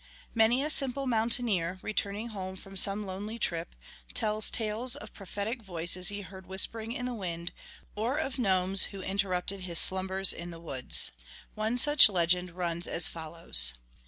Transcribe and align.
Many 0.33 0.63
a 0.63 0.71
simple 0.71 1.05
mountaineer, 1.05 1.77
returning 1.83 2.29
home 2.29 2.55
from 2.55 2.75
some 2.75 3.05
lonely 3.05 3.37
trip, 3.37 3.75
tells 4.15 4.49
tales 4.49 4.95
of 4.95 5.13
prophetic 5.13 5.61
voices 5.61 6.07
he 6.07 6.21
heard 6.21 6.47
whispering 6.47 6.91
in 6.91 7.05
the 7.05 7.13
wind 7.13 7.51
or 7.95 8.17
of 8.17 8.39
gnomes 8.39 8.85
who 8.85 9.03
interrupted 9.03 9.61
his 9.61 9.77
slumbers 9.77 10.33
in 10.33 10.49
the 10.49 10.59
woods. 10.59 11.11
One 11.53 11.77
such 11.77 12.09
legend 12.09 12.49
runs 12.49 12.87
as 12.87 13.07
follows. 13.07 13.73